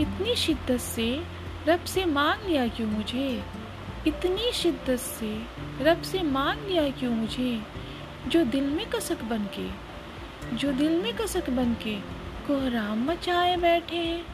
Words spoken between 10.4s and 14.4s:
जो दिल में कसक बन के कोहराम मचाए बैठे हैं।